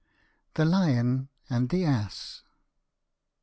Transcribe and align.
THE 0.55 0.65
LION 0.65 1.29
AND 1.47 1.69
THE 1.69 1.85
ASS. 1.85 2.41